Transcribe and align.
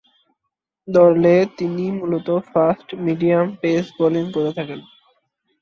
দলে 0.87 1.35
তিনি 1.57 1.85
মূলতঃ 1.91 2.37
ফাস্ট-মিডিয়াম 2.51 3.47
পেস 3.61 3.85
বোলিং 3.97 4.25
করে 4.31 4.51
থাকেন। 4.57 4.79